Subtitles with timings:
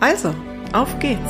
[0.00, 0.34] Also,
[0.72, 1.20] auf geht's!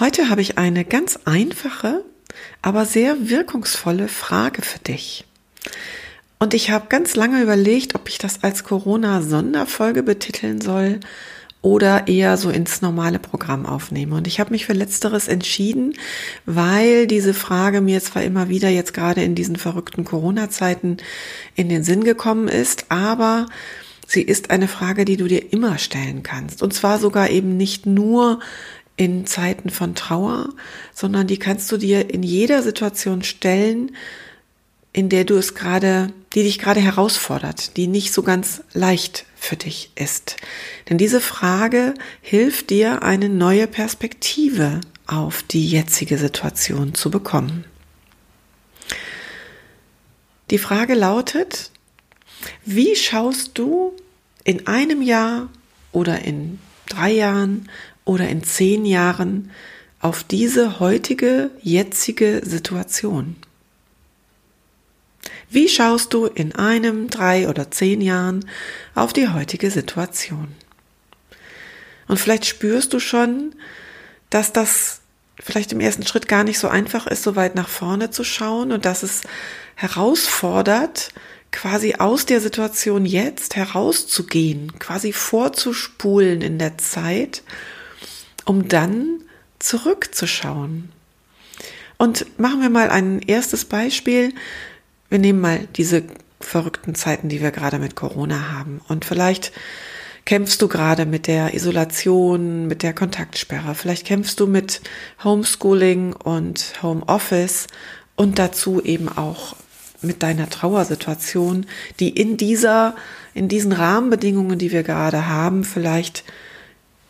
[0.00, 2.02] Heute habe ich eine ganz einfache,
[2.62, 5.26] aber sehr wirkungsvolle Frage für dich.
[6.38, 11.00] Und ich habe ganz lange überlegt, ob ich das als Corona-Sonderfolge betiteln soll
[11.66, 14.14] oder eher so ins normale Programm aufnehme.
[14.14, 15.94] Und ich habe mich für letzteres entschieden,
[16.44, 20.98] weil diese Frage mir zwar immer wieder jetzt gerade in diesen verrückten Corona-Zeiten
[21.56, 23.46] in den Sinn gekommen ist, aber
[24.06, 26.62] sie ist eine Frage, die du dir immer stellen kannst.
[26.62, 28.38] Und zwar sogar eben nicht nur
[28.96, 30.50] in Zeiten von Trauer,
[30.94, 33.90] sondern die kannst du dir in jeder Situation stellen,
[34.92, 39.56] in der du es gerade, die dich gerade herausfordert, die nicht so ganz leicht für
[39.56, 40.36] dich ist.
[40.88, 47.64] Denn diese Frage hilft dir, eine neue Perspektive auf die jetzige Situation zu bekommen.
[50.50, 51.70] Die Frage lautet,
[52.66, 53.96] wie schaust du
[54.44, 55.48] in einem Jahr
[55.90, 57.70] oder in drei Jahren
[58.04, 59.50] oder in zehn Jahren
[60.00, 63.36] auf diese heutige, jetzige Situation?
[65.48, 68.48] Wie schaust du in einem, drei oder zehn Jahren
[68.94, 70.54] auf die heutige Situation?
[72.08, 73.54] Und vielleicht spürst du schon,
[74.30, 75.00] dass das
[75.40, 78.72] vielleicht im ersten Schritt gar nicht so einfach ist, so weit nach vorne zu schauen
[78.72, 79.22] und dass es
[79.74, 81.12] herausfordert,
[81.52, 87.42] quasi aus der Situation jetzt herauszugehen, quasi vorzuspulen in der Zeit,
[88.44, 89.22] um dann
[89.58, 90.90] zurückzuschauen.
[91.98, 94.34] Und machen wir mal ein erstes Beispiel.
[95.08, 96.02] Wir nehmen mal diese
[96.40, 98.80] verrückten Zeiten, die wir gerade mit Corona haben.
[98.88, 99.52] Und vielleicht
[100.24, 103.74] kämpfst du gerade mit der Isolation, mit der Kontaktsperre.
[103.74, 104.80] Vielleicht kämpfst du mit
[105.22, 107.68] Homeschooling und Homeoffice
[108.16, 109.56] und dazu eben auch
[110.02, 111.66] mit deiner Trauersituation,
[112.00, 112.96] die in dieser,
[113.34, 116.24] in diesen Rahmenbedingungen, die wir gerade haben, vielleicht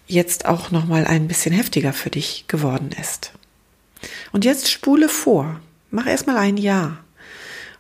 [0.07, 3.33] jetzt auch noch mal ein bisschen heftiger für dich geworden ist.
[4.31, 5.61] Und jetzt spule vor.
[5.91, 6.99] Mach erstmal ein Jahr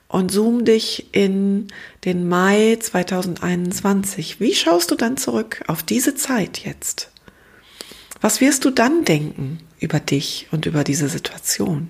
[0.08, 1.68] und zoom dich in
[2.04, 4.40] den Mai 2021.
[4.40, 7.10] Wie schaust du dann zurück auf diese Zeit jetzt?
[8.20, 11.88] Was wirst du dann denken über dich und über diese Situation?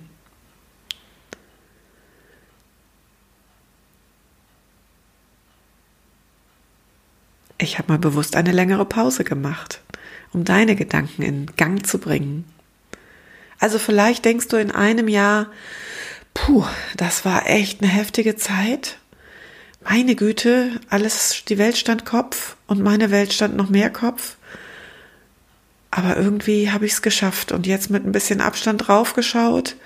[7.58, 9.80] Ich habe mal bewusst eine längere Pause gemacht,
[10.32, 12.44] um deine Gedanken in Gang zu bringen.
[13.58, 15.50] Also vielleicht denkst du in einem Jahr,
[16.36, 16.66] Puh,
[16.98, 18.98] das war echt eine heftige Zeit.
[19.82, 24.36] Meine Güte, alles, die Welt stand Kopf und meine Welt stand noch mehr Kopf.
[25.90, 29.76] Aber irgendwie habe ich es geschafft und jetzt mit ein bisschen Abstand draufgeschaut,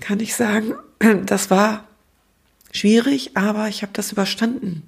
[0.00, 0.74] kann ich sagen,
[1.26, 1.86] das war
[2.72, 4.84] schwierig, aber ich habe das überstanden.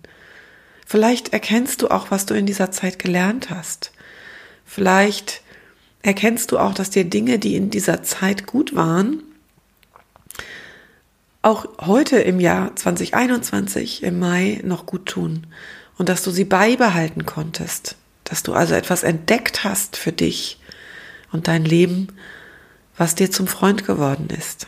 [0.87, 3.93] Vielleicht erkennst du auch, was du in dieser Zeit gelernt hast.
[4.65, 5.43] Vielleicht
[6.01, 9.23] erkennst du auch, dass dir Dinge, die in dieser Zeit gut waren,
[11.47, 15.47] auch heute im Jahr 2021 im Mai noch gut tun
[15.97, 20.59] und dass du sie beibehalten konntest, dass du also etwas entdeckt hast für dich
[21.31, 22.09] und dein Leben,
[22.97, 24.67] was dir zum Freund geworden ist.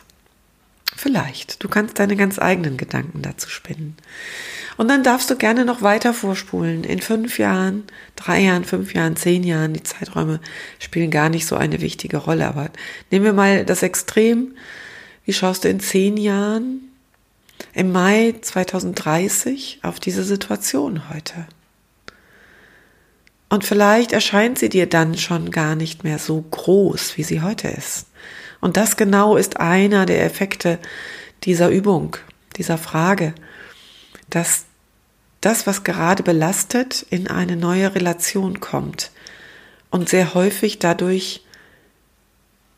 [0.95, 1.65] Vielleicht.
[1.65, 3.97] Du kannst deine ganz eigenen Gedanken dazu spinnen.
[4.77, 6.85] Und dann darfst du gerne noch weiter vorspulen.
[6.85, 7.85] In fünf Jahren,
[8.15, 9.75] drei Jahren, fünf Jahren, zehn Jahren.
[9.75, 10.41] Die Zeiträume
[10.79, 12.47] spielen gar nicht so eine wichtige Rolle.
[12.47, 12.71] Aber
[13.11, 14.55] nehmen wir mal das Extrem.
[15.29, 16.91] Wie schaust du in zehn Jahren,
[17.75, 21.47] im Mai 2030, auf diese Situation heute?
[23.51, 27.69] Und vielleicht erscheint sie dir dann schon gar nicht mehr so groß, wie sie heute
[27.69, 28.07] ist.
[28.63, 30.79] Und das genau ist einer der Effekte
[31.45, 32.17] dieser Übung,
[32.57, 33.35] dieser Frage,
[34.31, 34.65] dass
[35.43, 39.11] das, was gerade belastet, in eine neue Relation kommt
[39.91, 41.43] und sehr häufig dadurch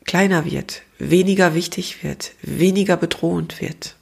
[0.05, 3.95] kleiner wird, weniger wichtig wird, weniger bedrohend wird.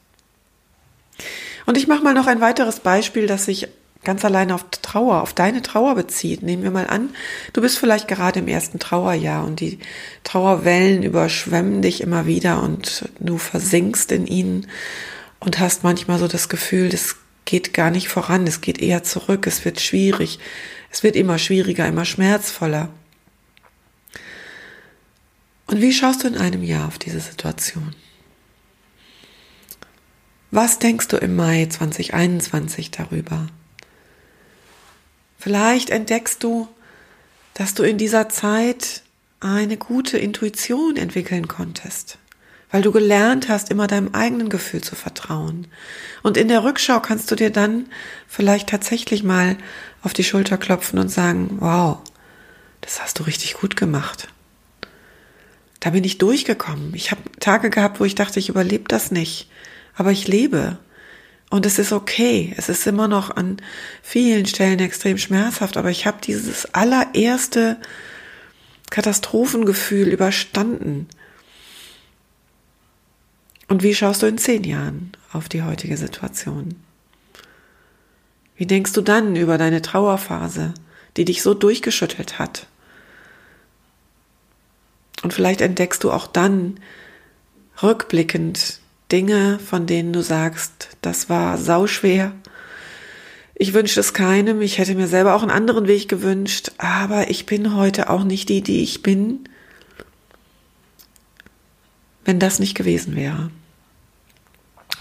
[1.65, 3.67] Und ich mache mal noch ein weiteres Beispiel, das sich
[4.03, 6.41] ganz alleine auf Trauer, auf deine Trauer bezieht.
[6.41, 7.09] Nehmen wir mal an,
[7.53, 9.79] du bist vielleicht gerade im ersten Trauerjahr und die
[10.23, 14.67] Trauerwellen überschwemmen dich immer wieder und du versinkst in ihnen
[15.39, 19.47] und hast manchmal so das Gefühl, das geht gar nicht voran, es geht eher zurück,
[19.47, 20.39] es wird schwierig,
[20.91, 22.89] es wird immer schwieriger, immer schmerzvoller.
[25.69, 27.93] Und wie schaust du in einem Jahr auf diese Situation?
[30.49, 33.45] Was denkst du im Mai 2021 darüber?
[35.37, 36.67] Vielleicht entdeckst du,
[37.53, 39.03] dass du in dieser Zeit
[39.41, 42.17] eine gute Intuition entwickeln konntest,
[42.71, 45.67] weil du gelernt hast, immer deinem eigenen Gefühl zu vertrauen.
[46.23, 47.85] Und in der Rückschau kannst du dir dann
[48.27, 49.55] vielleicht tatsächlich mal
[50.01, 51.99] auf die Schulter klopfen und sagen, wow,
[52.81, 54.29] das hast du richtig gut gemacht.
[55.79, 56.93] Da bin ich durchgekommen.
[56.93, 59.49] Ich habe Tage gehabt, wo ich dachte, ich überlebe das nicht,
[59.95, 60.77] aber ich lebe.
[61.49, 62.53] Und es ist okay.
[62.57, 63.57] Es ist immer noch an
[64.03, 67.77] vielen Stellen extrem schmerzhaft, aber ich habe dieses allererste
[68.89, 71.07] Katastrophengefühl überstanden.
[73.67, 76.75] Und wie schaust du in zehn Jahren auf die heutige Situation?
[78.55, 80.73] Wie denkst du dann über deine Trauerphase,
[81.17, 82.67] die dich so durchgeschüttelt hat?
[85.23, 86.79] Und vielleicht entdeckst du auch dann
[87.81, 88.79] rückblickend
[89.11, 92.33] Dinge, von denen du sagst, das war sauschwer.
[93.55, 94.61] Ich wünsche es keinem.
[94.61, 96.71] Ich hätte mir selber auch einen anderen Weg gewünscht.
[96.77, 99.49] Aber ich bin heute auch nicht die, die ich bin,
[102.23, 103.51] wenn das nicht gewesen wäre.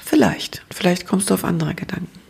[0.05, 0.65] Vielleicht.
[0.71, 2.28] Vielleicht kommst du auf andere Gedanken.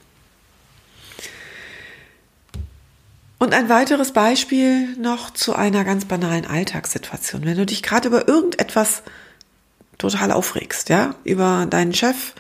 [3.38, 7.44] Und ein weiteres Beispiel noch zu einer ganz banalen Alltagssituation.
[7.44, 9.02] Wenn du dich gerade über irgendetwas
[9.96, 12.35] total aufregst, ja, über deinen Chef,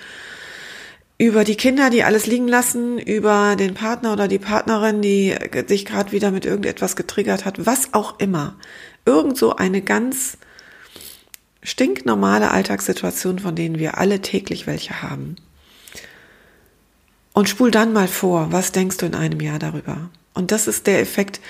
[1.16, 5.36] über die Kinder, die alles liegen lassen, über den Partner oder die Partnerin, die
[5.66, 8.56] sich gerade wieder mit irgendetwas getriggert hat, was auch immer.
[9.04, 10.38] Irgend so eine ganz
[11.62, 15.36] stinknormale Alltagssituation, von denen wir alle täglich welche haben.
[17.32, 20.10] Und spul dann mal vor, was denkst du in einem Jahr darüber?
[20.38, 21.40] Und das ist der Effekt,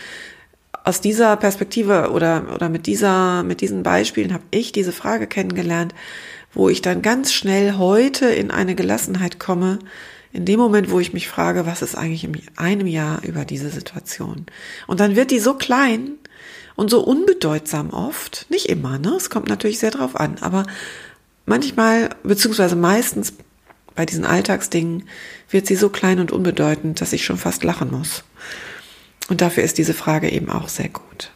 [0.82, 5.94] aus dieser Perspektive oder, oder mit dieser, mit diesen Beispielen habe ich diese Frage kennengelernt,
[6.54, 9.78] wo ich dann ganz schnell heute in eine Gelassenheit komme,
[10.32, 13.68] in dem Moment, wo ich mich frage, was ist eigentlich in einem Jahr über diese
[13.68, 14.46] Situation?
[14.86, 16.12] Und dann wird die so klein
[16.74, 19.10] und so unbedeutsam oft, nicht immer, ne?
[19.18, 20.64] Es kommt natürlich sehr drauf an, aber
[21.44, 23.34] manchmal, beziehungsweise meistens
[23.94, 25.02] bei diesen Alltagsdingen
[25.50, 28.24] wird sie so klein und unbedeutend, dass ich schon fast lachen muss.
[29.28, 31.30] Und dafür ist diese Frage eben auch sehr gut.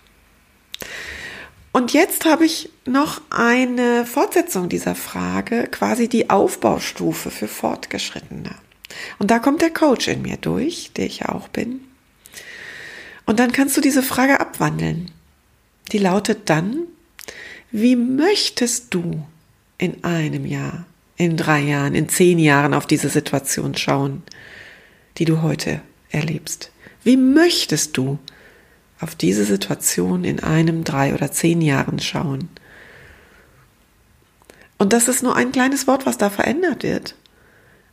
[1.72, 8.54] Und jetzt habe ich noch eine Fortsetzung dieser Frage, quasi die Aufbaustufe für Fortgeschrittene.
[9.18, 11.80] Und da kommt der Coach in mir durch, der ich ja auch bin.
[13.24, 15.10] Und dann kannst du diese Frage abwandeln.
[15.92, 16.86] Die lautet dann,
[17.70, 19.24] wie möchtest du
[19.78, 20.84] in einem Jahr,
[21.16, 24.22] in drei Jahren, in zehn Jahren auf diese Situation schauen,
[25.16, 25.80] die du heute
[26.10, 26.70] erlebst?
[27.04, 28.18] Wie möchtest du
[29.00, 32.48] auf diese Situation in einem, drei oder zehn Jahren schauen?
[34.78, 37.16] Und das ist nur ein kleines Wort, was da verändert wird.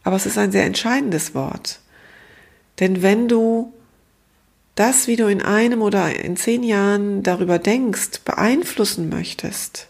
[0.03, 1.79] Aber es ist ein sehr entscheidendes Wort.
[2.79, 3.73] Denn wenn du
[4.75, 9.87] das, wie du in einem oder in zehn Jahren darüber denkst, beeinflussen möchtest,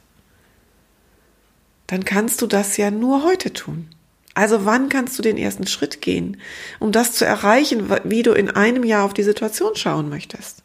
[1.87, 3.87] dann kannst du das ja nur heute tun.
[4.39, 6.37] Also wann kannst du den ersten Schritt gehen,
[6.79, 10.63] um das zu erreichen, wie du in einem Jahr auf die Situation schauen möchtest?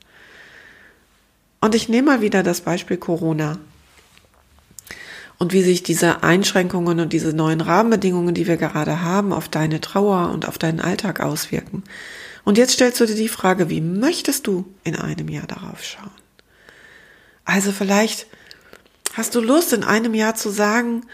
[1.60, 3.58] Und ich nehme mal wieder das Beispiel Corona
[5.38, 9.80] und wie sich diese Einschränkungen und diese neuen Rahmenbedingungen, die wir gerade haben, auf deine
[9.80, 11.82] Trauer und auf deinen Alltag auswirken.
[12.44, 16.12] Und jetzt stellst du dir die Frage, wie möchtest du in einem Jahr darauf schauen?
[17.44, 18.28] Also vielleicht
[19.14, 21.06] hast du Lust, in einem Jahr zu sagen,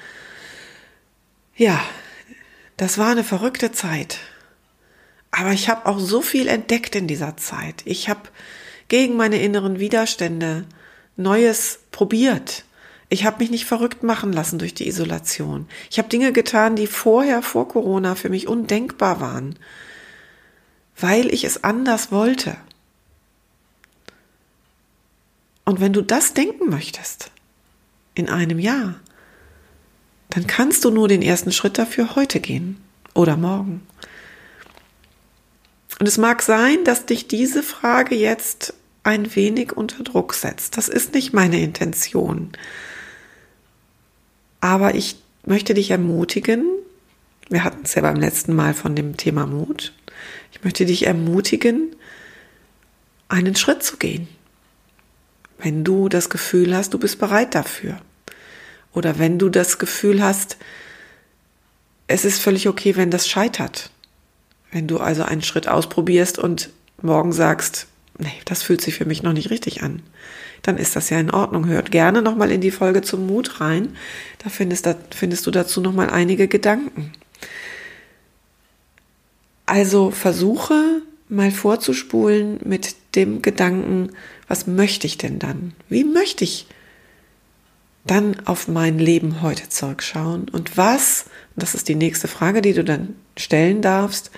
[1.56, 1.80] ja,
[2.80, 4.20] das war eine verrückte Zeit.
[5.30, 7.82] Aber ich habe auch so viel entdeckt in dieser Zeit.
[7.84, 8.22] Ich habe
[8.88, 10.64] gegen meine inneren Widerstände
[11.14, 12.64] Neues probiert.
[13.10, 15.68] Ich habe mich nicht verrückt machen lassen durch die Isolation.
[15.90, 19.58] Ich habe Dinge getan, die vorher, vor Corona, für mich undenkbar waren,
[20.96, 22.56] weil ich es anders wollte.
[25.66, 27.30] Und wenn du das denken möchtest,
[28.14, 28.94] in einem Jahr,
[30.30, 32.76] dann kannst du nur den ersten Schritt dafür heute gehen
[33.14, 33.86] oder morgen.
[35.98, 40.76] Und es mag sein, dass dich diese Frage jetzt ein wenig unter Druck setzt.
[40.76, 42.52] Das ist nicht meine Intention.
[44.60, 46.64] Aber ich möchte dich ermutigen,
[47.48, 49.92] wir hatten es ja beim letzten Mal von dem Thema Mut,
[50.52, 51.96] Ich möchte dich ermutigen,
[53.28, 54.28] einen Schritt zu gehen.
[55.58, 58.00] Wenn du das Gefühl hast, du bist bereit dafür.
[58.92, 60.56] Oder wenn du das Gefühl hast,
[62.06, 63.90] es ist völlig okay, wenn das scheitert.
[64.72, 66.70] Wenn du also einen Schritt ausprobierst und
[67.02, 67.86] morgen sagst,
[68.18, 70.02] nee, das fühlt sich für mich noch nicht richtig an,
[70.62, 71.66] dann ist das ja in Ordnung.
[71.66, 73.96] Hört gerne nochmal in die Folge zum Mut rein.
[74.42, 77.12] Da findest, da findest du dazu nochmal einige Gedanken.
[79.66, 84.10] Also versuche mal vorzuspulen mit dem Gedanken,
[84.48, 85.74] was möchte ich denn dann?
[85.88, 86.66] Wie möchte ich
[88.10, 90.48] dann auf mein Leben heute zurückschauen?
[90.48, 91.26] Und was,
[91.56, 94.30] das ist die nächste Frage, die du dann stellen darfst,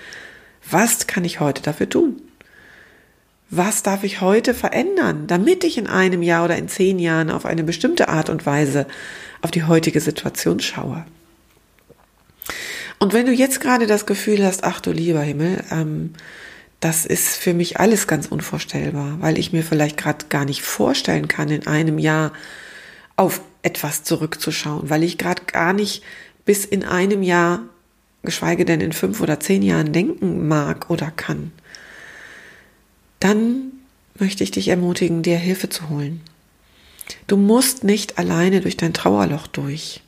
[0.69, 2.21] was kann ich heute dafür tun?
[3.49, 7.45] Was darf ich heute verändern, damit ich in einem Jahr oder in zehn Jahren auf
[7.45, 8.87] eine bestimmte Art und Weise
[9.41, 11.05] auf die heutige Situation schaue?
[12.99, 16.13] Und wenn du jetzt gerade das Gefühl hast, ach du lieber Himmel, ähm,
[16.79, 21.27] das ist für mich alles ganz unvorstellbar, weil ich mir vielleicht gerade gar nicht vorstellen
[21.27, 22.33] kann, in einem Jahr
[23.15, 26.03] auf etwas zurückzuschauen, weil ich gerade gar nicht
[26.45, 27.61] bis in einem Jahr,
[28.21, 31.51] geschweige denn in fünf oder zehn Jahren denken mag oder kann.
[33.19, 33.71] Dann
[34.19, 36.21] möchte ich dich ermutigen, dir Hilfe zu holen.
[37.27, 40.01] Du musst nicht alleine durch dein Trauerloch durch.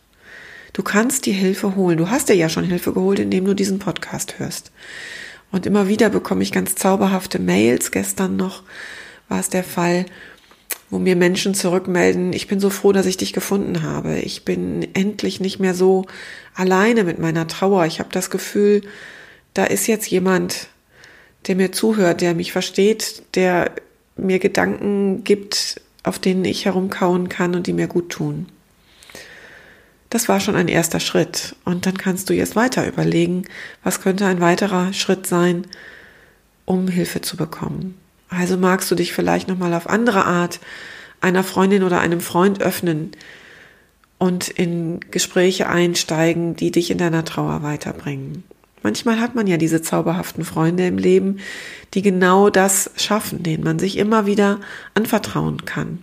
[0.73, 1.97] Du kannst dir Hilfe holen.
[1.97, 4.71] Du hast dir ja schon Hilfe geholt, indem du diesen Podcast hörst.
[5.51, 7.91] Und immer wieder bekomme ich ganz zauberhafte Mails.
[7.91, 8.63] Gestern noch
[9.29, 10.05] war es der Fall,
[10.89, 14.19] wo mir Menschen zurückmelden, ich bin so froh, dass ich dich gefunden habe.
[14.19, 16.05] Ich bin endlich nicht mehr so
[16.53, 17.85] alleine mit meiner Trauer.
[17.85, 18.81] Ich habe das Gefühl,
[19.53, 20.67] da ist jetzt jemand,
[21.47, 23.71] der mir zuhört, der mich versteht, der
[24.15, 28.47] mir Gedanken gibt, auf denen ich herumkauen kann und die mir gut tun.
[30.09, 31.55] Das war schon ein erster Schritt.
[31.65, 33.45] Und dann kannst du jetzt weiter überlegen,
[33.83, 35.67] was könnte ein weiterer Schritt sein,
[36.63, 37.97] um Hilfe zu bekommen.
[38.37, 40.59] Also magst du dich vielleicht nochmal auf andere Art
[41.21, 43.11] einer Freundin oder einem Freund öffnen
[44.17, 48.43] und in Gespräche einsteigen, die dich in deiner Trauer weiterbringen.
[48.83, 51.39] Manchmal hat man ja diese zauberhaften Freunde im Leben,
[51.93, 54.59] die genau das schaffen, denen man sich immer wieder
[54.93, 55.99] anvertrauen kann.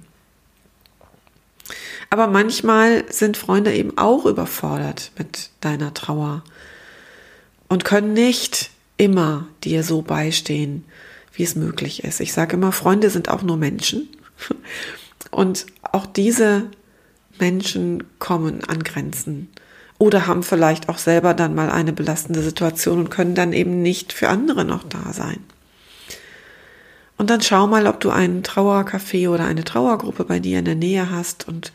[2.10, 6.42] Aber manchmal sind Freunde eben auch überfordert mit deiner Trauer
[7.68, 10.84] und können nicht immer dir so beistehen,
[11.32, 12.20] wie es möglich ist.
[12.20, 14.08] Ich sage immer, Freunde sind auch nur Menschen.
[15.30, 16.64] Und auch diese
[17.38, 19.48] Menschen kommen an Grenzen
[19.98, 24.12] oder haben vielleicht auch selber dann mal eine belastende Situation und können dann eben nicht
[24.12, 25.38] für andere noch da sein.
[27.16, 30.74] Und dann schau mal, ob du einen Trauercafé oder eine Trauergruppe bei dir in der
[30.74, 31.72] Nähe hast und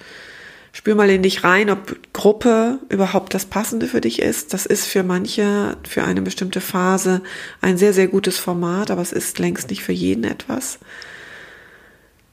[0.77, 4.53] spür mal in dich rein, ob Gruppe überhaupt das Passende für dich ist.
[4.53, 7.23] Das ist für manche, für eine bestimmte Phase
[7.61, 10.77] ein sehr, sehr gutes Format, aber es ist längst nicht für jeden etwas.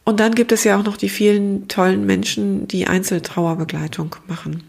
[0.05, 4.63] Und dann gibt es ja auch noch die vielen tollen Menschen, die Einzeltrauerbegleitung machen.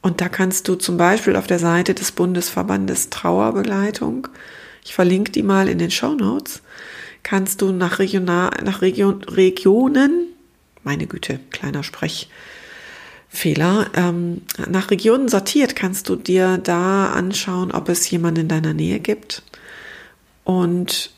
[0.00, 4.28] Und da kannst du zum Beispiel auf der Seite des Bundesverbandes Trauerbegleitung,
[4.84, 6.62] ich verlinke die mal in den Show Notes,
[7.24, 10.28] kannst du nach, Regional, nach Region, Regionen,
[10.84, 12.30] meine Güte, kleiner Sprechfehler,
[13.94, 19.00] ähm, nach Regionen sortiert kannst du dir da anschauen, ob es jemanden in deiner Nähe
[19.00, 19.42] gibt.
[20.44, 21.10] Und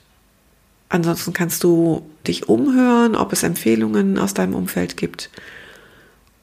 [0.88, 5.30] ansonsten kannst du dich umhören, ob es Empfehlungen aus deinem Umfeld gibt.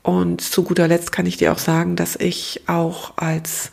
[0.03, 3.71] Und zu guter Letzt kann ich dir auch sagen, dass ich auch als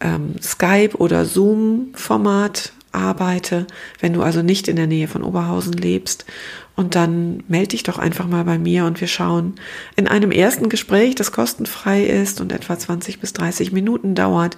[0.00, 3.66] ähm, Skype oder Zoom-Format arbeite,
[4.00, 6.24] wenn du also nicht in der Nähe von Oberhausen lebst.
[6.76, 9.54] Und dann melde dich doch einfach mal bei mir und wir schauen
[9.96, 14.56] in einem ersten Gespräch, das kostenfrei ist und etwa 20 bis 30 Minuten dauert,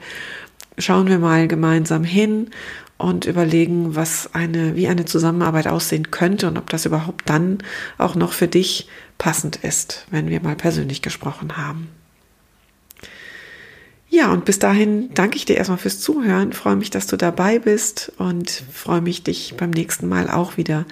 [0.77, 2.51] schauen wir mal gemeinsam hin
[2.99, 7.59] und überlegen, was eine, wie eine Zusammenarbeit aussehen könnte und ob das überhaupt dann
[7.97, 11.89] auch noch für dich passend ist, wenn wir mal persönlich gesprochen haben.
[14.13, 17.61] Ja, und bis dahin danke ich dir erstmal fürs Zuhören, freue mich, dass du dabei
[17.61, 20.85] bist und freue mich, dich beim nächsten Mal auch wieder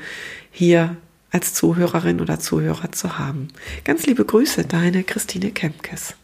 [0.53, 0.97] hier
[1.33, 3.49] als Zuhörerin oder Zuhörer zu haben.
[3.85, 6.15] Ganz liebe Grüße, deine Christine Kempkes.